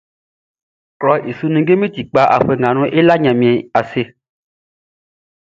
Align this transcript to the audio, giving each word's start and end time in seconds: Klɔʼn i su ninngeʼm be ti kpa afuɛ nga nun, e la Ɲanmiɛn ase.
Klɔʼn 0.99 1.27
i 1.29 1.31
su 1.37 1.45
ninngeʼm 1.51 1.79
be 1.81 1.87
ti 1.95 2.01
kpa 2.09 2.21
afuɛ 2.35 2.53
nga 2.59 2.69
nun, 2.75 2.91
e 2.97 2.99
la 3.07 3.15
Ɲanmiɛn 3.23 3.65
ase. 3.79 4.01